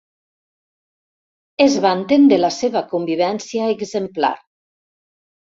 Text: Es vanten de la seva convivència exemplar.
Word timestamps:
Es 1.65 1.75
vanten 1.83 2.25
de 2.33 2.39
la 2.41 2.51
seva 2.57 2.83
convivència 2.95 3.71
exemplar. 3.77 4.35